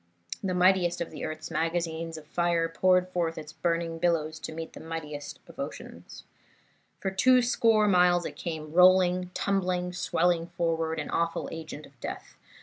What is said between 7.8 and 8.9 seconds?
miles it came